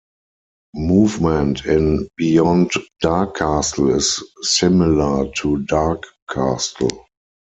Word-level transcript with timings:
Movement 0.73 1.63
in 1.67 2.07
"Beyond 2.17 2.71
Dark 3.01 3.35
Castle" 3.35 3.93
is 3.93 4.23
similar 4.41 5.31
to 5.33 5.57
"Dark 5.59 6.07
Castle". 6.27 7.05